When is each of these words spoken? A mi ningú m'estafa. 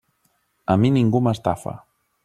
A 0.75 0.79
mi 0.85 0.91
ningú 0.97 1.23
m'estafa. 1.29 1.79